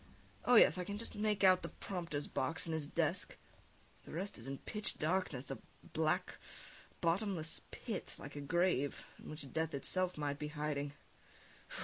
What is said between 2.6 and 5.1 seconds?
and his desk; the rest is in pitch